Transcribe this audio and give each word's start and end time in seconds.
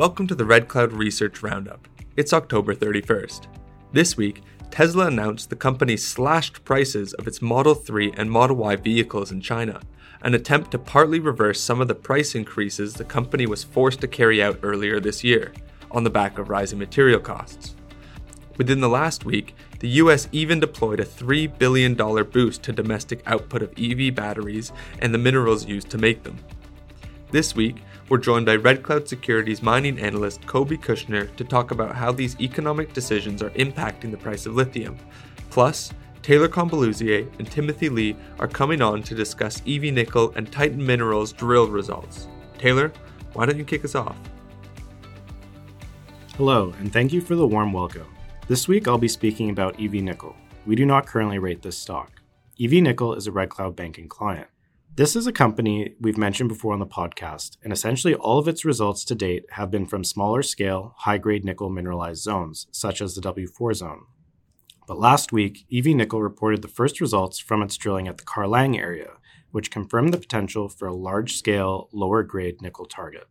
Welcome 0.00 0.26
to 0.28 0.34
the 0.34 0.46
Red 0.46 0.66
Cloud 0.66 0.94
Research 0.94 1.42
Roundup. 1.42 1.86
It's 2.16 2.32
October 2.32 2.74
31st. 2.74 3.48
This 3.92 4.16
week, 4.16 4.40
Tesla 4.70 5.08
announced 5.08 5.50
the 5.50 5.56
company 5.56 5.98
slashed 5.98 6.64
prices 6.64 7.12
of 7.12 7.28
its 7.28 7.42
Model 7.42 7.74
3 7.74 8.14
and 8.16 8.30
Model 8.30 8.56
Y 8.56 8.76
vehicles 8.76 9.30
in 9.30 9.42
China, 9.42 9.78
an 10.22 10.32
attempt 10.32 10.70
to 10.70 10.78
partly 10.78 11.20
reverse 11.20 11.60
some 11.60 11.82
of 11.82 11.88
the 11.88 11.94
price 11.94 12.34
increases 12.34 12.94
the 12.94 13.04
company 13.04 13.46
was 13.46 13.62
forced 13.62 14.00
to 14.00 14.08
carry 14.08 14.42
out 14.42 14.58
earlier 14.62 15.00
this 15.00 15.22
year, 15.22 15.52
on 15.90 16.02
the 16.02 16.08
back 16.08 16.38
of 16.38 16.48
rising 16.48 16.78
material 16.78 17.20
costs. 17.20 17.76
Within 18.56 18.80
the 18.80 18.88
last 18.88 19.26
week, 19.26 19.54
the 19.80 19.88
US 20.00 20.28
even 20.32 20.60
deployed 20.60 21.00
a 21.00 21.04
$3 21.04 21.58
billion 21.58 21.94
boost 21.94 22.62
to 22.62 22.72
domestic 22.72 23.22
output 23.26 23.60
of 23.60 23.74
EV 23.78 24.14
batteries 24.14 24.72
and 25.00 25.12
the 25.12 25.18
minerals 25.18 25.66
used 25.66 25.90
to 25.90 25.98
make 25.98 26.22
them. 26.22 26.38
This 27.32 27.54
week, 27.54 27.82
we're 28.10 28.18
joined 28.18 28.44
by 28.44 28.56
Red 28.56 28.82
Cloud 28.82 29.06
Securities 29.06 29.62
mining 29.62 30.00
analyst 30.00 30.40
Koby 30.40 30.76
Kushner 30.76 31.34
to 31.36 31.44
talk 31.44 31.70
about 31.70 31.94
how 31.94 32.10
these 32.10 32.38
economic 32.40 32.92
decisions 32.92 33.40
are 33.40 33.50
impacting 33.50 34.10
the 34.10 34.16
price 34.16 34.46
of 34.46 34.56
lithium. 34.56 34.98
Plus, 35.48 35.92
Taylor 36.20 36.48
Combaluzier 36.48 37.30
and 37.38 37.48
Timothy 37.48 37.88
Lee 37.88 38.16
are 38.40 38.48
coming 38.48 38.82
on 38.82 39.04
to 39.04 39.14
discuss 39.14 39.62
EV 39.64 39.94
Nickel 39.94 40.32
and 40.34 40.50
Titan 40.50 40.84
Minerals 40.84 41.32
drill 41.32 41.68
results. 41.68 42.26
Taylor, 42.58 42.92
why 43.34 43.46
don't 43.46 43.58
you 43.58 43.64
kick 43.64 43.84
us 43.84 43.94
off? 43.94 44.16
Hello, 46.36 46.74
and 46.80 46.92
thank 46.92 47.12
you 47.12 47.20
for 47.20 47.36
the 47.36 47.46
warm 47.46 47.72
welcome. 47.72 48.12
This 48.48 48.66
week 48.66 48.88
I'll 48.88 48.98
be 48.98 49.06
speaking 49.06 49.50
about 49.50 49.80
EV 49.80 49.94
Nickel. 49.94 50.34
We 50.66 50.74
do 50.74 50.84
not 50.84 51.06
currently 51.06 51.38
rate 51.38 51.62
this 51.62 51.78
stock. 51.78 52.10
EV 52.60 52.72
Nickel 52.82 53.14
is 53.14 53.28
a 53.28 53.32
Red 53.32 53.50
Cloud 53.50 53.76
banking 53.76 54.08
client. 54.08 54.49
This 54.96 55.14
is 55.14 55.28
a 55.28 55.32
company 55.32 55.94
we've 56.00 56.18
mentioned 56.18 56.48
before 56.48 56.72
on 56.72 56.80
the 56.80 56.86
podcast, 56.86 57.56
and 57.62 57.72
essentially 57.72 58.12
all 58.12 58.40
of 58.40 58.48
its 58.48 58.64
results 58.64 59.04
to 59.04 59.14
date 59.14 59.44
have 59.52 59.70
been 59.70 59.86
from 59.86 60.02
smaller 60.02 60.42
scale, 60.42 60.94
high 60.98 61.16
grade 61.16 61.44
nickel 61.44 61.70
mineralized 61.70 62.22
zones, 62.22 62.66
such 62.72 63.00
as 63.00 63.14
the 63.14 63.20
W4 63.20 63.74
zone. 63.76 64.06
But 64.88 64.98
last 64.98 65.32
week, 65.32 65.64
EV 65.72 65.94
Nickel 65.94 66.20
reported 66.20 66.60
the 66.60 66.68
first 66.68 67.00
results 67.00 67.38
from 67.38 67.62
its 67.62 67.76
drilling 67.76 68.08
at 68.08 68.18
the 68.18 68.24
CarLang 68.24 68.76
area, 68.76 69.12
which 69.52 69.70
confirmed 69.70 70.12
the 70.12 70.18
potential 70.18 70.68
for 70.68 70.88
a 70.88 70.94
large 70.94 71.36
scale, 71.36 71.88
lower 71.92 72.24
grade 72.24 72.60
nickel 72.60 72.84
target. 72.84 73.28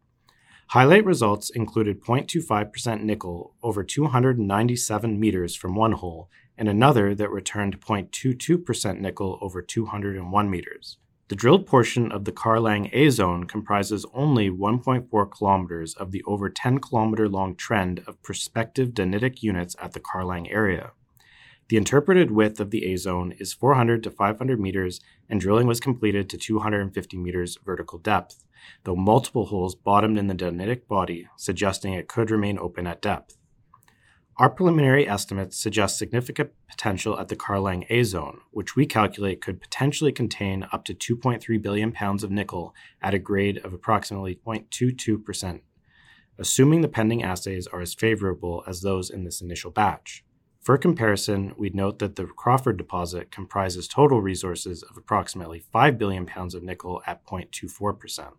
Highlight 0.67 1.03
results 1.03 1.49
included 1.49 2.01
0.25% 2.01 3.03
nickel 3.03 3.53
over 3.61 3.83
297 3.83 5.19
meters 5.19 5.55
from 5.55 5.75
one 5.75 5.91
hole, 5.91 6.29
and 6.57 6.69
another 6.69 7.13
that 7.15 7.29
returned 7.29 7.81
0.22% 7.81 8.99
nickel 9.01 9.37
over 9.41 9.61
201 9.61 10.49
meters. 10.49 10.97
The 11.29 11.35
drilled 11.35 11.67
portion 11.67 12.11
of 12.11 12.25
the 12.25 12.31
CarLang 12.31 12.89
A 12.91 13.11
zone 13.11 13.43
comprises 13.43 14.03
only 14.15 14.49
1.4 14.49 15.31
kilometers 15.31 15.93
of 15.93 16.09
the 16.09 16.23
over 16.25 16.49
10 16.49 16.79
kilometer 16.79 17.29
long 17.29 17.55
trend 17.55 18.01
of 18.07 18.21
prospective 18.23 18.95
dunitic 18.95 19.43
units 19.43 19.75
at 19.79 19.93
the 19.93 19.99
CarLang 19.99 20.51
area. 20.51 20.93
The 21.67 21.77
interpreted 21.77 22.31
width 22.31 22.59
of 22.59 22.71
the 22.71 22.91
A 22.91 22.97
zone 22.97 23.35
is 23.37 23.53
400 23.53 24.01
to 24.05 24.09
500 24.09 24.59
meters, 24.59 25.01
and 25.29 25.39
drilling 25.39 25.67
was 25.67 25.79
completed 25.79 26.31
to 26.31 26.37
250 26.39 27.17
meters 27.17 27.59
vertical 27.63 27.99
depth, 27.99 28.43
though 28.83 28.95
multiple 28.95 29.45
holes 29.45 29.75
bottomed 29.75 30.17
in 30.17 30.25
the 30.25 30.33
dunitic 30.33 30.87
body, 30.87 31.27
suggesting 31.37 31.93
it 31.93 32.07
could 32.07 32.31
remain 32.31 32.57
open 32.57 32.87
at 32.87 33.03
depth. 33.03 33.37
Our 34.39 34.49
preliminary 34.49 35.05
estimates 35.05 35.59
suggest 35.59 35.97
significant 35.97 36.51
potential 36.69 37.19
at 37.19 37.27
the 37.27 37.35
CarLang 37.35 37.85
A 37.89 38.03
zone, 38.03 38.39
which 38.51 38.73
we 38.73 38.85
calculate 38.85 39.41
could 39.41 39.59
potentially 39.59 40.13
contain 40.13 40.65
up 40.71 40.85
to 40.85 40.93
2.3 40.93 41.61
billion 41.61 41.91
pounds 41.91 42.23
of 42.23 42.31
nickel 42.31 42.73
at 43.01 43.13
a 43.13 43.19
grade 43.19 43.57
of 43.65 43.73
approximately 43.73 44.39
0.22%, 44.47 45.59
assuming 46.37 46.79
the 46.79 46.87
pending 46.87 47.21
assays 47.21 47.67
are 47.67 47.81
as 47.81 47.93
favorable 47.93 48.63
as 48.65 48.79
those 48.79 49.09
in 49.09 49.25
this 49.25 49.41
initial 49.41 49.71
batch. 49.71 50.23
For 50.61 50.77
comparison, 50.77 51.53
we'd 51.57 51.75
note 51.75 51.99
that 51.99 52.15
the 52.15 52.23
Crawford 52.25 52.77
deposit 52.77 53.31
comprises 53.31 53.89
total 53.89 54.21
resources 54.21 54.83
of 54.83 54.95
approximately 54.95 55.59
5 55.59 55.97
billion 55.97 56.25
pounds 56.25 56.55
of 56.55 56.63
nickel 56.63 57.01
at 57.05 57.25
0.24%. 57.25 58.35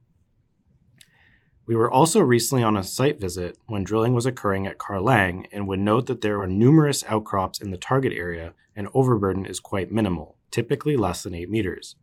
We 1.71 1.77
were 1.77 1.89
also 1.89 2.19
recently 2.19 2.65
on 2.65 2.77
a 2.77 2.83
site 2.83 3.21
visit 3.21 3.57
when 3.67 3.85
drilling 3.85 4.13
was 4.13 4.27
occurring 4.27 4.67
at 4.67 4.79
CarLang 4.79 5.47
and 5.53 5.69
would 5.69 5.79
note 5.79 6.07
that 6.07 6.21
there 6.21 6.41
are 6.41 6.47
numerous 6.49 7.05
outcrops 7.05 7.61
in 7.61 7.71
the 7.71 7.77
target 7.77 8.13
area 8.13 8.55
and 8.75 8.89
overburden 8.93 9.47
is 9.47 9.61
quite 9.61 9.93
minimal, 9.93 10.37
typically 10.51 10.97
less 10.97 11.23
than 11.23 11.33
8 11.33 11.49
meters. 11.49 11.95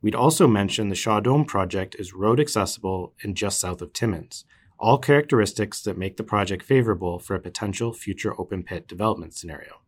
We'd 0.00 0.14
also 0.14 0.46
mention 0.46 0.90
the 0.90 0.94
Shaw 0.94 1.18
Dome 1.18 1.44
project 1.44 1.96
is 1.98 2.14
road 2.14 2.38
accessible 2.38 3.12
and 3.24 3.36
just 3.36 3.58
south 3.58 3.82
of 3.82 3.92
Timmins, 3.92 4.44
all 4.78 4.96
characteristics 4.96 5.82
that 5.82 5.98
make 5.98 6.16
the 6.16 6.22
project 6.22 6.62
favorable 6.62 7.18
for 7.18 7.34
a 7.34 7.40
potential 7.40 7.92
future 7.92 8.40
open 8.40 8.62
pit 8.62 8.86
development 8.86 9.34
scenario. 9.34 9.80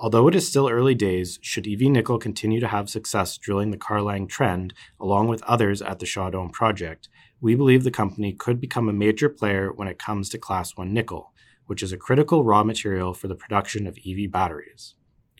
Although 0.00 0.28
it 0.28 0.36
is 0.36 0.46
still 0.46 0.68
early 0.68 0.94
days, 0.94 1.40
should 1.42 1.66
EV 1.66 1.80
Nickel 1.90 2.20
continue 2.20 2.60
to 2.60 2.68
have 2.68 2.88
success 2.88 3.36
drilling 3.36 3.72
the 3.72 3.76
CarLang 3.76 4.28
trend 4.28 4.72
along 5.00 5.26
with 5.26 5.42
others 5.42 5.82
at 5.82 5.98
the 5.98 6.06
Shaw 6.06 6.30
Dome 6.30 6.50
project, 6.50 7.08
we 7.40 7.54
believe 7.54 7.84
the 7.84 7.90
company 7.90 8.32
could 8.32 8.60
become 8.60 8.88
a 8.88 8.92
major 8.92 9.28
player 9.28 9.72
when 9.72 9.88
it 9.88 9.98
comes 9.98 10.28
to 10.28 10.38
Class 10.38 10.76
1 10.76 10.92
nickel, 10.92 11.32
which 11.66 11.82
is 11.82 11.92
a 11.92 11.96
critical 11.96 12.42
raw 12.42 12.64
material 12.64 13.14
for 13.14 13.28
the 13.28 13.34
production 13.34 13.86
of 13.86 13.98
EV 14.06 14.30
batteries. 14.30 14.94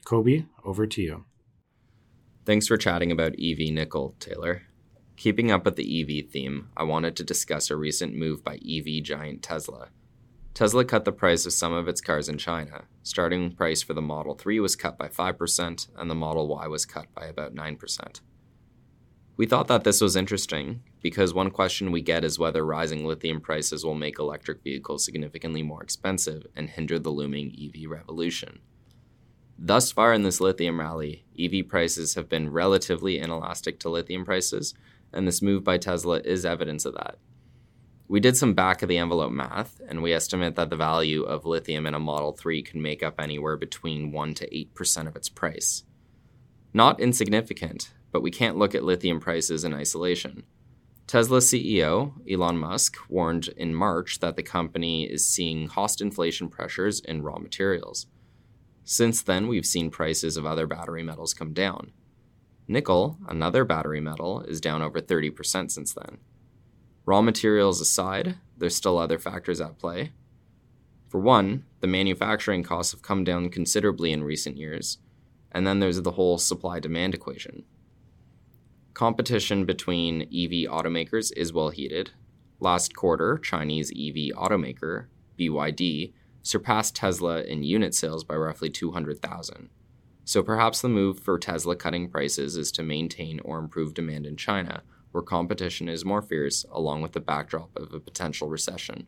Koby, 0.04 0.46
over 0.64 0.86
to 0.86 1.02
you. 1.02 1.24
Thanks 2.44 2.66
for 2.68 2.76
chatting 2.76 3.10
about 3.10 3.34
EV 3.38 3.72
nickel, 3.72 4.14
Taylor. 4.20 4.62
Keeping 5.16 5.50
up 5.50 5.64
with 5.64 5.74
the 5.74 6.00
EV 6.00 6.30
theme, 6.30 6.68
I 6.76 6.84
wanted 6.84 7.16
to 7.16 7.24
discuss 7.24 7.70
a 7.70 7.76
recent 7.76 8.14
move 8.14 8.44
by 8.44 8.54
EV 8.54 9.02
giant 9.02 9.42
Tesla. 9.42 9.88
Tesla 10.54 10.84
cut 10.84 11.04
the 11.04 11.12
price 11.12 11.44
of 11.44 11.52
some 11.52 11.72
of 11.72 11.88
its 11.88 12.00
cars 12.00 12.28
in 12.28 12.38
China. 12.38 12.84
Starting 13.02 13.50
price 13.52 13.82
for 13.82 13.94
the 13.94 14.02
Model 14.02 14.34
3 14.34 14.60
was 14.60 14.76
cut 14.76 14.96
by 14.96 15.08
5%, 15.08 15.88
and 15.96 16.10
the 16.10 16.14
Model 16.14 16.48
Y 16.48 16.66
was 16.68 16.86
cut 16.86 17.12
by 17.14 17.26
about 17.26 17.54
9%. 17.54 18.20
We 19.36 19.46
thought 19.46 19.68
that 19.68 19.84
this 19.84 20.00
was 20.00 20.16
interesting 20.16 20.82
because 21.00 21.32
one 21.32 21.50
question 21.50 21.92
we 21.92 22.00
get 22.00 22.24
is 22.24 22.38
whether 22.38 22.64
rising 22.64 23.04
lithium 23.04 23.40
prices 23.40 23.84
will 23.84 23.94
make 23.94 24.18
electric 24.18 24.62
vehicles 24.62 25.04
significantly 25.04 25.62
more 25.62 25.82
expensive 25.82 26.46
and 26.56 26.70
hinder 26.70 26.98
the 26.98 27.10
looming 27.10 27.54
EV 27.60 27.88
revolution. 27.90 28.60
Thus 29.58 29.90
far 29.90 30.12
in 30.12 30.22
this 30.22 30.40
lithium 30.40 30.78
rally, 30.78 31.24
EV 31.38 31.68
prices 31.68 32.14
have 32.14 32.28
been 32.28 32.50
relatively 32.50 33.18
inelastic 33.18 33.80
to 33.80 33.88
lithium 33.88 34.24
prices, 34.24 34.74
and 35.12 35.26
this 35.26 35.42
move 35.42 35.64
by 35.64 35.78
Tesla 35.78 36.20
is 36.20 36.44
evidence 36.44 36.84
of 36.84 36.94
that. 36.94 37.18
We 38.06 38.20
did 38.20 38.36
some 38.36 38.54
back 38.54 38.82
of 38.82 38.88
the 38.88 38.98
envelope 38.98 39.32
math, 39.32 39.80
and 39.86 40.02
we 40.02 40.14
estimate 40.14 40.54
that 40.54 40.70
the 40.70 40.76
value 40.76 41.24
of 41.24 41.44
lithium 41.44 41.86
in 41.86 41.94
a 41.94 41.98
Model 41.98 42.32
3 42.32 42.62
can 42.62 42.80
make 42.80 43.02
up 43.02 43.20
anywhere 43.20 43.56
between 43.56 44.12
1 44.12 44.34
to 44.34 44.48
8% 44.48 45.06
of 45.06 45.16
its 45.16 45.28
price. 45.28 45.82
Not 46.72 47.00
insignificant, 47.00 47.92
but 48.12 48.22
we 48.22 48.30
can't 48.30 48.56
look 48.56 48.74
at 48.74 48.84
lithium 48.84 49.20
prices 49.20 49.64
in 49.64 49.74
isolation. 49.74 50.44
Tesla 51.08 51.38
CEO 51.38 52.12
Elon 52.30 52.58
Musk 52.58 52.98
warned 53.08 53.48
in 53.56 53.74
March 53.74 54.18
that 54.18 54.36
the 54.36 54.42
company 54.42 55.04
is 55.04 55.24
seeing 55.24 55.66
cost 55.66 56.02
inflation 56.02 56.50
pressures 56.50 57.00
in 57.00 57.22
raw 57.22 57.38
materials. 57.38 58.06
Since 58.84 59.22
then, 59.22 59.48
we've 59.48 59.64
seen 59.64 59.90
prices 59.90 60.36
of 60.36 60.44
other 60.44 60.66
battery 60.66 61.02
metals 61.02 61.32
come 61.32 61.54
down. 61.54 61.92
Nickel, 62.68 63.16
another 63.26 63.64
battery 63.64 64.02
metal, 64.02 64.42
is 64.42 64.60
down 64.60 64.82
over 64.82 65.00
30% 65.00 65.70
since 65.70 65.94
then. 65.94 66.18
Raw 67.06 67.22
materials 67.22 67.80
aside, 67.80 68.36
there's 68.58 68.76
still 68.76 68.98
other 68.98 69.18
factors 69.18 69.62
at 69.62 69.78
play. 69.78 70.12
For 71.08 71.20
one, 71.20 71.64
the 71.80 71.86
manufacturing 71.86 72.62
costs 72.62 72.92
have 72.92 73.00
come 73.00 73.24
down 73.24 73.48
considerably 73.48 74.12
in 74.12 74.24
recent 74.24 74.58
years, 74.58 74.98
and 75.52 75.66
then 75.66 75.80
there's 75.80 76.02
the 76.02 76.10
whole 76.10 76.36
supply 76.36 76.80
demand 76.80 77.14
equation. 77.14 77.64
Competition 78.98 79.64
between 79.64 80.22
EV 80.22 80.68
automakers 80.68 81.30
is 81.36 81.52
well 81.52 81.68
heated. 81.68 82.10
Last 82.58 82.96
quarter, 82.96 83.38
Chinese 83.38 83.92
EV 83.92 84.34
automaker 84.36 85.06
BYD 85.38 86.14
surpassed 86.42 86.96
Tesla 86.96 87.42
in 87.42 87.62
unit 87.62 87.94
sales 87.94 88.24
by 88.24 88.34
roughly 88.34 88.68
200,000. 88.68 89.68
So 90.24 90.42
perhaps 90.42 90.80
the 90.80 90.88
move 90.88 91.20
for 91.20 91.38
Tesla 91.38 91.76
cutting 91.76 92.10
prices 92.10 92.56
is 92.56 92.72
to 92.72 92.82
maintain 92.82 93.38
or 93.44 93.60
improve 93.60 93.94
demand 93.94 94.26
in 94.26 94.36
China, 94.36 94.82
where 95.12 95.22
competition 95.22 95.88
is 95.88 96.04
more 96.04 96.20
fierce, 96.20 96.66
along 96.72 97.00
with 97.02 97.12
the 97.12 97.20
backdrop 97.20 97.70
of 97.76 97.94
a 97.94 98.00
potential 98.00 98.48
recession. 98.48 99.06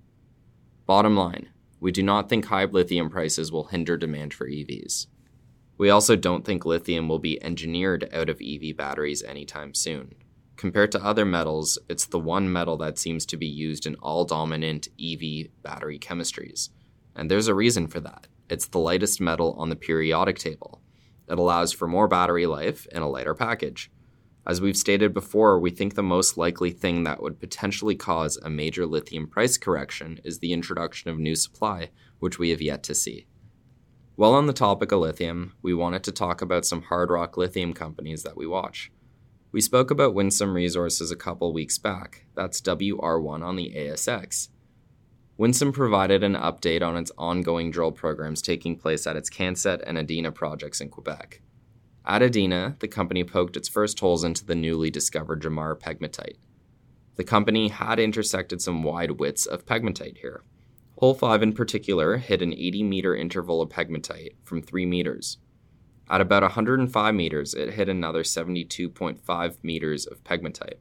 Bottom 0.87 1.17
line, 1.17 1.49
we 1.81 1.91
do 1.91 2.05
not 2.05 2.29
think 2.29 2.45
high 2.45 2.67
lithium 2.67 3.11
prices 3.11 3.51
will 3.51 3.65
hinder 3.65 3.97
demand 3.97 4.35
for 4.35 4.47
EVs. 4.47 5.09
We 5.81 5.89
also 5.89 6.15
don't 6.15 6.45
think 6.45 6.67
lithium 6.67 7.09
will 7.09 7.19
be 7.19 7.43
engineered 7.43 8.07
out 8.13 8.29
of 8.29 8.43
EV 8.43 8.77
batteries 8.77 9.23
anytime 9.23 9.73
soon. 9.73 10.15
Compared 10.59 10.93
to 10.93 11.03
other 11.03 11.25
metals, 11.25 11.79
it's 11.89 12.05
the 12.05 12.19
one 12.19 12.53
metal 12.53 12.77
that 12.77 12.99
seems 12.99 13.25
to 13.25 13.39
be 13.39 13.47
used 13.47 13.87
in 13.87 13.95
all 13.95 14.27
dominant 14.27 14.89
EV 15.03 15.47
battery 15.63 15.99
chemistries. 15.99 16.69
And 17.17 17.31
there's 17.31 17.49
a 17.49 17.55
reason 17.55 17.87
for 17.87 17.99
that. 18.01 18.27
It's 18.51 18.67
the 18.67 18.79
lightest 18.79 19.23
metal 19.23 19.55
on 19.57 19.71
the 19.71 19.75
periodic 19.75 20.39
table. 20.39 20.83
It 21.31 21.39
allows 21.39 21.73
for 21.73 21.89
more 21.89 22.09
battery 22.09 22.45
life 22.45 22.87
in 22.93 23.01
a 23.01 23.09
lighter 23.09 23.35
package. 23.35 23.91
As 24.47 24.61
we've 24.61 24.77
stated 24.77 25.15
before, 25.15 25.59
we 25.59 25.71
think 25.71 25.95
the 25.95 26.03
most 26.03 26.37
likely 26.37 26.73
thing 26.73 27.05
that 27.05 27.23
would 27.23 27.41
potentially 27.41 27.97
cause 27.97 28.37
a 28.37 28.51
major 28.51 28.85
lithium 28.85 29.27
price 29.27 29.57
correction 29.57 30.21
is 30.25 30.41
the 30.41 30.53
introduction 30.53 31.09
of 31.09 31.19
new 31.19 31.35
supply, 31.35 31.89
which 32.19 32.39
we 32.39 32.51
have 32.51 32.61
yet 32.61 32.83
to 32.83 32.95
see. 32.95 33.29
While 34.21 34.35
on 34.35 34.47
the 34.47 34.53
topic 34.53 34.93
of 34.93 35.01
lithium, 35.01 35.55
we 35.63 35.73
wanted 35.73 36.05
to 36.05 36.13
talk 36.13 36.43
about 36.43 36.67
some 36.67 36.83
hard 36.83 37.09
rock 37.11 37.39
lithium 37.39 37.73
companies 37.73 38.23
that 38.23 38.37
we 38.37 38.47
watch. 38.47 38.93
We 39.51 39.63
spoke 39.63 39.91
about 39.91 40.13
Winsome 40.13 40.53
Resources 40.53 41.11
a 41.11 41.17
couple 41.17 41.55
weeks 41.55 41.79
back. 41.79 42.27
That's 42.35 42.61
WR1 42.61 43.43
on 43.43 43.57
the 43.57 43.73
ASX. 43.75 44.51
Winsome 45.39 45.73
provided 45.73 46.23
an 46.23 46.35
update 46.35 46.83
on 46.83 46.99
its 46.99 47.11
ongoing 47.17 47.71
drill 47.71 47.93
programs 47.93 48.43
taking 48.43 48.77
place 48.77 49.07
at 49.07 49.17
its 49.17 49.31
Cancet 49.31 49.81
and 49.87 49.97
Adina 49.97 50.33
projects 50.33 50.83
in 50.83 50.91
Quebec. 50.91 51.41
At 52.05 52.23
Adina, 52.23 52.77
the 52.81 52.89
company 52.89 53.25
poked 53.25 53.57
its 53.57 53.71
first 53.71 53.99
holes 54.01 54.23
into 54.23 54.45
the 54.45 54.55
newly 54.55 54.91
discovered 54.91 55.41
Jamar 55.41 55.81
pegmatite. 55.81 56.37
The 57.15 57.25
company 57.25 57.69
had 57.69 57.99
intersected 57.99 58.61
some 58.61 58.83
wide 58.83 59.13
widths 59.13 59.47
of 59.47 59.65
pegmatite 59.65 60.19
here. 60.19 60.43
Hole 61.01 61.15
5 61.15 61.43
in 61.43 61.55
particular 61.55 62.19
hit 62.19 62.43
an 62.43 62.53
80 62.53 62.83
meter 62.83 63.17
interval 63.17 63.63
of 63.63 63.71
pegmatite 63.71 64.35
from 64.45 64.61
3 64.61 64.85
meters. 64.85 65.39
At 66.11 66.21
about 66.21 66.43
105 66.43 67.15
meters, 67.15 67.55
it 67.55 67.73
hit 67.73 67.89
another 67.89 68.23
72.5 68.23 69.57
meters 69.63 70.05
of 70.05 70.23
pegmatite. 70.25 70.75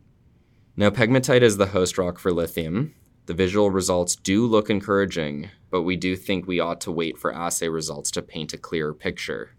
Now, 0.75 0.89
pegmatite 0.89 1.41
is 1.41 1.55
the 1.55 1.67
host 1.67 1.97
rock 1.97 2.19
for 2.19 2.33
lithium, 2.33 2.95
the 3.27 3.33
visual 3.33 3.71
results 3.71 4.17
do 4.17 4.45
look 4.45 4.69
encouraging, 4.69 5.51
but 5.69 5.83
we 5.83 5.95
do 5.95 6.17
think 6.17 6.45
we 6.45 6.59
ought 6.59 6.81
to 6.81 6.91
wait 6.91 7.17
for 7.17 7.33
assay 7.33 7.69
results 7.69 8.11
to 8.11 8.21
paint 8.21 8.51
a 8.51 8.57
clearer 8.57 8.93
picture. 8.93 9.51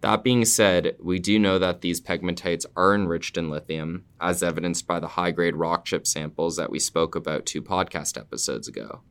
That 0.00 0.24
being 0.24 0.46
said, 0.46 0.96
we 0.98 1.18
do 1.18 1.38
know 1.38 1.58
that 1.58 1.82
these 1.82 2.00
pegmatites 2.00 2.64
are 2.74 2.94
enriched 2.94 3.36
in 3.36 3.50
lithium, 3.50 4.06
as 4.18 4.42
evidenced 4.42 4.86
by 4.86 4.98
the 4.98 5.08
high 5.08 5.32
grade 5.32 5.56
rock 5.56 5.84
chip 5.84 6.06
samples 6.06 6.56
that 6.56 6.70
we 6.70 6.78
spoke 6.78 7.14
about 7.14 7.44
two 7.44 7.60
podcast 7.60 8.18
episodes 8.18 8.66
ago. 8.66 9.02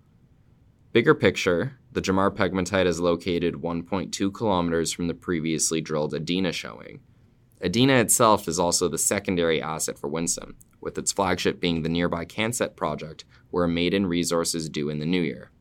Bigger 0.92 1.14
picture, 1.14 1.78
the 1.92 2.02
Jamar 2.02 2.36
pegmatite 2.36 2.88
is 2.88 3.00
located 3.00 3.56
1.2 3.56 4.34
kilometers 4.34 4.92
from 4.92 5.08
the 5.08 5.14
previously 5.14 5.82
drilled 5.82 6.16
Adina 6.16 6.52
showing. 6.52 7.02
Adina 7.64 7.94
itself 7.94 8.48
is 8.48 8.58
also 8.58 8.90
the 8.90 8.98
secondary 8.98 9.62
asset 9.62 10.00
for 10.00 10.08
Winsome, 10.08 10.56
with 10.82 10.98
its 10.98 11.12
flagship 11.12 11.60
being 11.60 11.84
the 11.84 11.90
nearby 11.90 12.26
Cancet 12.26 12.76
project, 12.76 13.24
where 13.52 13.66
a 13.66 13.70
maiden 13.70 14.08
resource 14.08 14.56
is 14.56 14.68
due 14.68 14.90
in 14.90 14.98
the 14.98 15.06
new 15.06 15.22
year. 15.22 15.52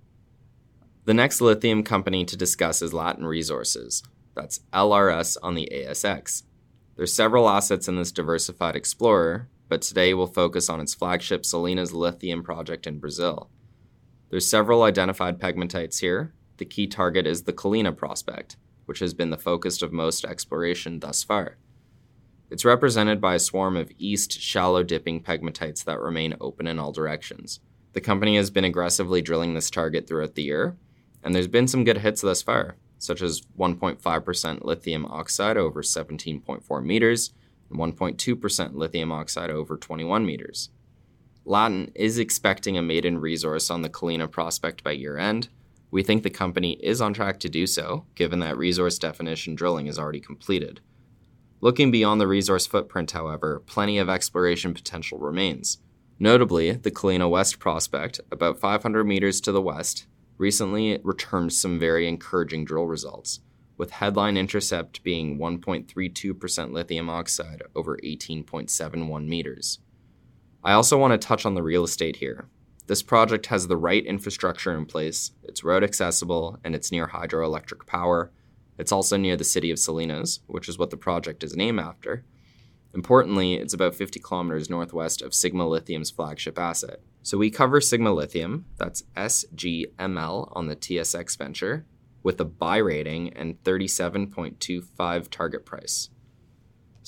The 1.05 1.13
next 1.13 1.43
lithium 1.43 1.83
company 1.83 2.25
to 2.25 2.37
discuss 2.37 2.81
is 2.81 2.95
Latin 2.95 3.27
Resources. 3.27 4.03
That's 4.35 4.61
LRS 4.73 5.37
on 5.43 5.55
the 5.55 5.69
ASX. 5.71 6.45
There's 6.97 7.13
several 7.13 7.51
assets 7.51 7.87
in 7.87 7.97
this 7.97 8.13
diversified 8.13 8.77
explorer, 8.77 9.51
but 9.69 9.83
today 9.83 10.15
we'll 10.15 10.27
focus 10.27 10.71
on 10.71 10.81
its 10.81 10.95
flagship 10.95 11.45
Salinas 11.45 11.93
lithium 11.93 12.43
project 12.43 12.87
in 12.87 12.99
Brazil. 12.99 13.51
There's 14.31 14.49
several 14.49 14.83
identified 14.83 15.41
pegmatites 15.41 16.01
here. 16.01 16.35
The 16.59 16.67
key 16.67 16.87
target 16.87 17.27
is 17.27 17.45
the 17.45 17.53
Colina 17.53 17.97
prospect, 17.97 18.57
which 18.85 18.99
has 18.99 19.15
been 19.15 19.31
the 19.31 19.39
focus 19.39 19.81
of 19.81 19.93
most 19.93 20.25
exploration 20.25 21.01
thus 21.01 21.23
far. 21.23 21.57
It's 22.51 22.65
represented 22.65 23.21
by 23.21 23.35
a 23.35 23.39
swarm 23.39 23.77
of 23.77 23.93
east 23.99 24.39
shallow 24.41 24.83
dipping 24.83 25.23
pegmatites 25.23 25.85
that 25.85 26.01
remain 26.01 26.37
open 26.41 26.67
in 26.67 26.79
all 26.79 26.93
directions. 26.93 27.61
The 27.93 28.01
company 28.01 28.37
has 28.37 28.51
been 28.51 28.65
aggressively 28.65 29.23
drilling 29.23 29.55
this 29.55 29.71
target 29.71 30.07
throughout 30.07 30.35
the 30.35 30.43
year, 30.43 30.77
and 31.23 31.35
there's 31.35 31.49
been 31.49 31.69
some 31.69 31.85
good 31.85 31.99
hits 31.99 32.21
thus 32.21 32.43
far, 32.43 32.77
such 32.99 33.23
as 33.23 33.43
1.5% 33.59 34.65
lithium 34.65 35.07
oxide 35.07 35.57
over 35.57 35.83
17.4 35.83 36.85
meters 36.85 37.33
and 37.71 37.79
1.2% 37.79 38.75
lithium 38.75 39.13
oxide 39.13 39.51
over 39.51 39.77
21 39.77 40.25
meters. 40.25 40.71
Latin 41.49 41.91
is 41.95 42.19
expecting 42.19 42.77
a 42.77 42.83
maiden 42.83 43.19
resource 43.19 43.71
on 43.71 43.81
the 43.81 43.89
Colina 43.89 44.31
prospect 44.31 44.85
by 44.85 44.91
year 44.91 45.17
end. 45.17 45.49
We 45.91 46.03
think 46.03 46.23
the 46.23 46.29
company 46.29 46.73
is 46.83 47.01
on 47.01 47.15
track 47.15 47.41
to 47.41 47.49
do 47.49 47.67
so, 47.67 48.05
given 48.15 48.41
that 48.41 48.59
resource 48.59 48.99
definition 48.99 49.55
drilling 49.55 49.87
is 49.87 49.99
already 49.99 50.21
completed. 50.21 50.81
Looking 51.63 51.91
beyond 51.91 52.21
the 52.21 52.27
resource 52.27 52.67
footprint, 52.67 53.13
however, 53.13 53.63
plenty 53.65 53.97
of 53.97 54.11
exploration 54.11 54.75
potential 54.75 55.17
remains. 55.19 55.79
Notably, 56.19 56.73
the 56.73 56.91
Colina 56.91 57.31
West 57.31 57.59
prospect, 57.59 58.21
about 58.31 58.61
500 58.61 59.05
meters 59.05 59.41
to 59.41 59.51
the 59.51 59.63
west, 59.63 60.07
recently 60.37 61.01
returned 61.03 61.55
some 61.55 61.79
very 61.79 62.07
encouraging 62.07 62.67
drill 62.67 62.85
results, 62.85 63.41
with 63.79 63.93
headline 63.93 64.37
intercept 64.37 65.03
being 65.03 65.39
1.32% 65.39 66.73
lithium 66.73 67.09
oxide 67.09 67.63
over 67.75 67.97
18.71 68.05 69.27
meters. 69.27 69.79
I 70.65 70.73
also 70.73 70.99
want 70.99 71.13
to 71.13 71.27
touch 71.27 71.47
on 71.47 71.55
the 71.55 71.63
real 71.63 71.85
estate 71.85 72.17
here. 72.17 72.49
This 72.89 73.03
project 73.03 73.47
has 73.47 73.67
the 73.67 73.77
right 73.77 74.05
infrastructure 74.05 74.77
in 74.77 74.87
place, 74.87 75.33
it's 75.45 75.63
road 75.63 75.85
accessible, 75.85 76.59
and 76.65 76.75
it's 76.75 76.91
near 76.91 77.09
hydroelectric 77.09 77.87
power, 77.87 78.33
it's 78.79 78.93
also 78.93 79.17
near 79.17 79.37
the 79.37 79.45
city 79.45 79.71
of 79.71 79.79
Salinas, 79.79 80.41
which 80.47 80.69
is 80.69 80.79
what 80.79 80.91
the 80.91 80.97
project 80.97 81.45
is 81.45 81.55
named 81.55 81.81
after. 81.81 82.25
Importantly, 82.95 83.55
it's 83.55 83.75
about 83.75 83.95
50 83.95 84.21
kilometers 84.21 84.71
northwest 84.71 85.21
of 85.21 85.35
Sigma 85.35 85.69
Lithium's 85.69 86.11
flagship 86.11 86.59
asset. 86.59 87.01
So 87.23 87.37
we 87.37 87.51
cover 87.51 87.81
Sigma 87.81 88.13
Lithium, 88.13 88.65
that's 88.79 89.03
SGML 89.17 90.53
on 90.57 90.67
the 90.67 90.77
TSX 90.77 91.37
venture, 91.37 91.85
with 92.23 92.41
a 92.41 92.45
buy 92.45 92.79
rating 92.79 93.33
and 93.35 93.63
37.25 93.65 95.29
target 95.29 95.67
price. 95.67 96.09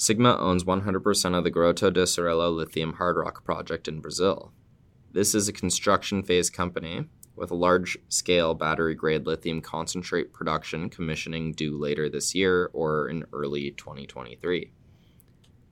Sigma 0.00 0.38
owns 0.38 0.64
100% 0.64 1.36
of 1.36 1.44
the 1.44 1.50
Grota 1.50 1.92
do 1.92 2.04
Cirilo 2.04 2.56
lithium 2.56 2.94
hard 2.94 3.18
rock 3.18 3.44
project 3.44 3.86
in 3.86 4.00
Brazil. 4.00 4.50
This 5.12 5.34
is 5.34 5.46
a 5.46 5.52
construction 5.52 6.22
phase 6.22 6.48
company 6.48 7.04
with 7.36 7.50
a 7.50 7.54
large 7.54 7.98
scale 8.08 8.54
battery 8.54 8.94
grade 8.94 9.26
lithium 9.26 9.60
concentrate 9.60 10.32
production 10.32 10.88
commissioning 10.88 11.52
due 11.52 11.76
later 11.76 12.08
this 12.08 12.34
year 12.34 12.70
or 12.72 13.10
in 13.10 13.26
early 13.30 13.72
2023. 13.72 14.72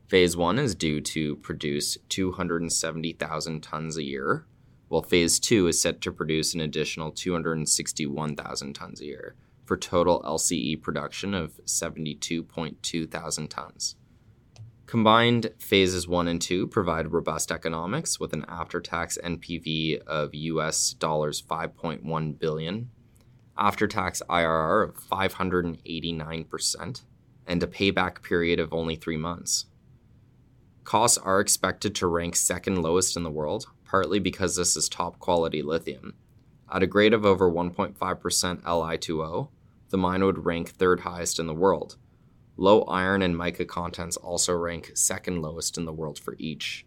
Phase 0.08 0.36
1 0.36 0.58
is 0.58 0.74
due 0.74 1.00
to 1.00 1.36
produce 1.36 1.96
270,000 2.10 3.62
tons 3.62 3.96
a 3.96 4.04
year, 4.04 4.44
while 4.88 5.00
Phase 5.00 5.40
2 5.40 5.68
is 5.68 5.80
set 5.80 6.02
to 6.02 6.12
produce 6.12 6.52
an 6.52 6.60
additional 6.60 7.12
261,000 7.12 8.74
tons 8.74 9.00
a 9.00 9.06
year, 9.06 9.36
for 9.64 9.78
total 9.78 10.20
LCE 10.20 10.82
production 10.82 11.32
of 11.32 11.58
72.2 11.64 13.10
thousand 13.10 13.48
tons. 13.48 13.96
Combined 14.88 15.52
phases 15.58 16.08
1 16.08 16.28
and 16.28 16.40
2 16.40 16.68
provide 16.68 17.12
robust 17.12 17.52
economics 17.52 18.18
with 18.18 18.32
an 18.32 18.46
after-tax 18.48 19.18
NPV 19.22 19.98
of 20.06 20.34
US 20.34 20.94
dollars 20.94 21.42
5.1 21.42 22.38
billion, 22.38 22.88
after-tax 23.58 24.22
IRR 24.30 24.88
of 24.88 24.96
589%, 24.96 27.02
and 27.46 27.62
a 27.62 27.66
payback 27.66 28.22
period 28.22 28.58
of 28.58 28.72
only 28.72 28.96
3 28.96 29.18
months. 29.18 29.66
Costs 30.84 31.18
are 31.18 31.38
expected 31.38 31.94
to 31.96 32.06
rank 32.06 32.34
second 32.34 32.80
lowest 32.80 33.14
in 33.14 33.24
the 33.24 33.30
world, 33.30 33.66
partly 33.84 34.18
because 34.18 34.56
this 34.56 34.74
is 34.74 34.88
top 34.88 35.18
quality 35.18 35.60
lithium. 35.60 36.14
At 36.72 36.82
a 36.82 36.86
grade 36.86 37.12
of 37.12 37.26
over 37.26 37.50
1.5% 37.50 38.62
Li2O, 38.62 39.48
the 39.90 39.98
mine 39.98 40.24
would 40.24 40.46
rank 40.46 40.70
third 40.70 41.00
highest 41.00 41.38
in 41.38 41.46
the 41.46 41.52
world 41.52 41.98
Low 42.60 42.82
iron 42.82 43.22
and 43.22 43.36
mica 43.36 43.64
contents 43.64 44.16
also 44.16 44.52
rank 44.52 44.90
second 44.94 45.40
lowest 45.40 45.78
in 45.78 45.84
the 45.84 45.92
world 45.92 46.18
for 46.18 46.34
each. 46.40 46.84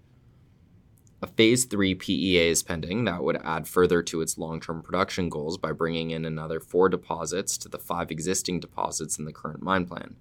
A 1.22 1.28
Phase 1.28 1.64
3 1.64 1.96
PEA 1.96 2.50
is 2.50 2.62
pending 2.62 3.06
that 3.06 3.24
would 3.24 3.38
add 3.38 3.70
further 3.70 4.04
to 4.04 4.20
its 4.20 4.38
long 4.38 4.60
term 4.60 4.82
production 4.82 5.30
goals 5.30 5.58
by 5.58 5.72
bringing 5.72 6.12
in 6.12 6.26
another 6.26 6.60
four 6.60 6.90
deposits 6.90 7.58
to 7.60 7.70
the 7.70 7.78
five 7.80 8.12
existing 8.12 8.60
deposits 8.60 9.18
in 9.18 9.24
the 9.24 9.32
current 9.32 9.64
mine 9.64 9.86
plan. 9.86 10.18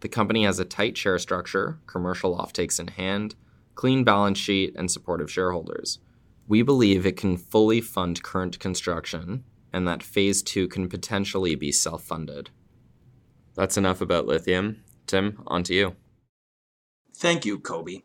The 0.00 0.08
company 0.08 0.44
has 0.44 0.60
a 0.60 0.64
tight 0.64 0.96
share 0.96 1.18
structure, 1.18 1.80
commercial 1.86 2.38
offtakes 2.38 2.78
in 2.78 2.86
hand, 2.86 3.34
clean 3.74 4.04
balance 4.04 4.38
sheet, 4.38 4.72
and 4.76 4.88
supportive 4.88 5.32
shareholders. 5.32 5.98
We 6.46 6.62
believe 6.62 7.04
it 7.04 7.16
can 7.16 7.38
fully 7.38 7.80
fund 7.80 8.22
current 8.22 8.60
construction 8.60 9.42
and 9.72 9.88
that 9.88 10.04
Phase 10.04 10.44
2 10.44 10.68
can 10.68 10.88
potentially 10.88 11.56
be 11.56 11.72
self 11.72 12.04
funded. 12.04 12.50
That's 13.56 13.76
enough 13.76 14.00
about 14.00 14.26
lithium. 14.26 14.84
Tim, 15.06 15.42
on 15.46 15.62
to 15.64 15.74
you. 15.74 15.96
Thank 17.14 17.46
you, 17.46 17.58
Koby. 17.58 18.02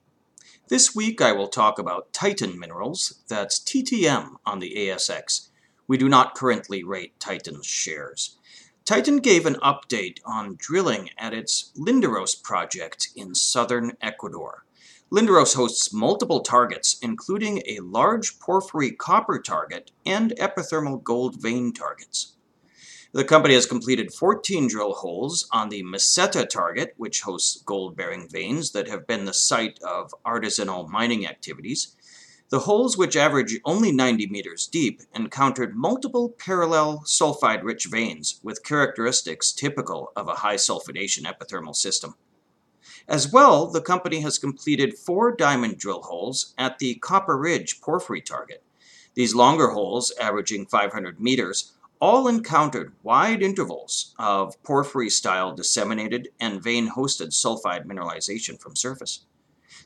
This 0.70 0.96
week 0.96 1.20
I 1.20 1.34
will 1.34 1.50
talk 1.50 1.78
about 1.78 2.14
Titan 2.14 2.58
Minerals, 2.58 3.22
that's 3.28 3.60
TTM 3.60 4.36
on 4.46 4.60
the 4.60 4.74
ASX. 4.78 5.50
We 5.86 5.98
do 5.98 6.08
not 6.08 6.34
currently 6.34 6.82
rate 6.82 7.20
Titan's 7.20 7.66
shares. 7.66 8.38
Titan 8.86 9.18
gave 9.18 9.46
an 9.46 9.56
update 9.56 10.20
on 10.26 10.56
drilling 10.58 11.10
at 11.18 11.34
its 11.34 11.74
Linderos 11.78 12.42
project 12.42 13.10
in 13.16 13.36
southern 13.36 13.92
Ecuador. 14.02 14.64
Linderos 15.12 15.56
hosts 15.56 15.92
multiple 15.94 16.40
targets, 16.40 16.98
including 17.02 17.62
a 17.68 17.82
large 17.82 18.40
porphyry 18.40 18.92
copper 18.92 19.40
target 19.40 19.92
and 20.06 20.34
epithermal 20.38 21.04
gold 21.04 21.42
vein 21.42 21.74
targets. 21.74 22.38
The 23.14 23.26
company 23.26 23.56
has 23.56 23.66
completed 23.66 24.14
14 24.14 24.68
drill 24.70 24.94
holes 24.94 25.46
on 25.52 25.68
the 25.68 25.84
Meseta 25.84 26.48
target, 26.48 26.94
which 26.96 27.22
hosts 27.22 27.62
gold 27.66 27.98
bearing 27.98 28.30
veins 28.30 28.72
that 28.72 28.88
have 28.88 29.06
been 29.06 29.26
the 29.26 29.34
site 29.34 29.80
of 29.84 30.16
artisanal 30.26 30.88
mining 30.88 31.28
activities. 31.28 31.94
The 32.52 32.60
holes, 32.60 32.98
which 32.98 33.18
average 33.18 33.60
only 33.66 33.92
90 33.92 34.28
meters 34.28 34.66
deep, 34.66 35.02
encountered 35.14 35.76
multiple 35.76 36.30
parallel 36.30 37.00
sulfide 37.06 37.64
rich 37.64 37.88
veins 37.88 38.40
with 38.44 38.64
characteristics 38.64 39.52
typical 39.52 40.14
of 40.16 40.30
a 40.30 40.36
high 40.36 40.56
sulfidation 40.56 41.24
epithermal 41.24 41.76
system. 41.76 42.16
As 43.10 43.30
well, 43.30 43.68
the 43.68 43.82
company 43.82 44.22
has 44.22 44.38
completed 44.38 44.98
four 44.98 45.36
diamond 45.36 45.78
drill 45.78 46.04
holes 46.04 46.54
at 46.58 46.80
the 46.80 46.96
Copper 46.96 47.38
Ridge 47.38 47.82
porphyry 47.82 48.22
target. 48.22 48.64
These 49.16 49.36
longer 49.36 49.72
holes, 49.72 50.14
averaging 50.18 50.68
500 50.68 51.20
meters, 51.20 51.74
all 52.02 52.28
encountered 52.28 52.92
wide 53.04 53.44
intervals 53.44 54.16
of 54.18 54.62
porphyry 54.64 55.10
style 55.10 55.54
disseminated 55.54 56.30
and 56.40 56.64
vein 56.64 56.90
hosted 56.90 57.28
sulfide 57.28 57.86
mineralization 57.86 58.60
from 58.60 58.76
surface. 58.76 59.24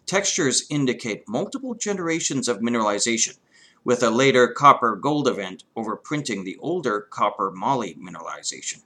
Textures 0.05 0.65
indicate 0.69 1.27
multiple 1.27 1.75
generations 1.75 2.47
of 2.47 2.59
mineralization, 2.59 3.37
with 3.83 4.01
a 4.01 4.09
later 4.09 4.47
copper 4.47 4.95
gold 4.95 5.27
event 5.27 5.65
overprinting 5.75 6.45
the 6.45 6.57
older 6.61 7.01
copper 7.01 7.51
moly 7.51 7.95
mineralization. 7.95 8.81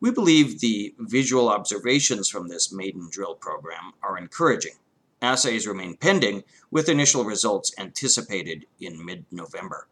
We 0.00 0.12
believe 0.12 0.60
the 0.60 0.94
visual 0.98 1.48
observations 1.48 2.28
from 2.28 2.46
this 2.46 2.72
maiden 2.72 3.08
drill 3.10 3.34
program 3.34 3.94
are 4.00 4.16
encouraging. 4.16 4.74
Assays 5.20 5.66
remain 5.66 5.96
pending, 5.96 6.44
with 6.70 6.88
initial 6.88 7.24
results 7.24 7.72
anticipated 7.76 8.64
in 8.78 9.04
mid 9.04 9.26
November. 9.32 9.88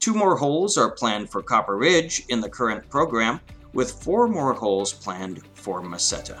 Two 0.00 0.14
more 0.14 0.34
holes 0.34 0.78
are 0.78 0.90
planned 0.90 1.28
for 1.28 1.42
Copper 1.42 1.76
Ridge 1.76 2.24
in 2.30 2.40
the 2.40 2.48
current 2.48 2.88
program, 2.88 3.38
with 3.74 3.92
four 3.92 4.26
more 4.26 4.54
holes 4.54 4.94
planned 4.94 5.42
for 5.52 5.82
Meseta. 5.82 6.40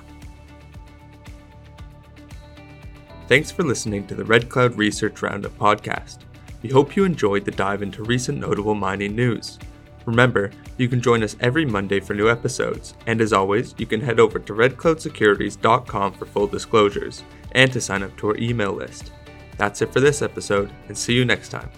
Thanks 3.28 3.50
for 3.50 3.62
listening 3.62 4.06
to 4.06 4.14
the 4.14 4.24
Red 4.24 4.48
Cloud 4.48 4.76
Research 4.76 5.20
Roundup 5.20 5.56
podcast. 5.58 6.20
We 6.62 6.70
hope 6.70 6.96
you 6.96 7.04
enjoyed 7.04 7.44
the 7.44 7.50
dive 7.50 7.82
into 7.82 8.02
recent 8.02 8.38
notable 8.38 8.74
mining 8.74 9.14
news. 9.14 9.58
Remember, 10.06 10.50
you 10.78 10.88
can 10.88 11.02
join 11.02 11.22
us 11.22 11.36
every 11.40 11.66
Monday 11.66 12.00
for 12.00 12.14
new 12.14 12.30
episodes, 12.30 12.94
and 13.06 13.20
as 13.20 13.34
always, 13.34 13.74
you 13.76 13.84
can 13.84 14.00
head 14.00 14.18
over 14.18 14.38
to 14.38 14.54
redcloudsecurities.com 14.54 16.14
for 16.14 16.24
full 16.24 16.46
disclosures 16.46 17.22
and 17.52 17.70
to 17.72 17.80
sign 17.80 18.02
up 18.02 18.16
to 18.16 18.28
our 18.28 18.36
email 18.38 18.72
list. 18.72 19.12
That's 19.58 19.82
it 19.82 19.92
for 19.92 20.00
this 20.00 20.22
episode, 20.22 20.72
and 20.88 20.96
see 20.96 21.12
you 21.12 21.26
next 21.26 21.50
time. 21.50 21.70